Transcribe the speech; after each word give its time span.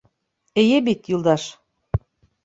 Эйе 0.61 0.79
бит, 0.87 1.01
Юлдаш?.. 1.15 1.43